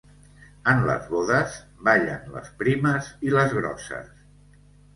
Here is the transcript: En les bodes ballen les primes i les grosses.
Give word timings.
En 0.71 0.79
les 0.87 1.05
bodes 1.15 1.59
ballen 1.89 2.33
les 2.37 2.51
primes 2.63 3.13
i 3.29 3.37
les 3.39 3.57
grosses. 3.61 4.13